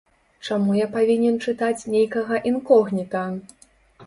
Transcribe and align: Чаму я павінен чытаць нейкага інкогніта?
Чаму 0.47 0.77
я 0.77 0.87
павінен 0.95 1.37
чытаць 1.49 1.83
нейкага 1.97 2.41
інкогніта? 2.53 3.23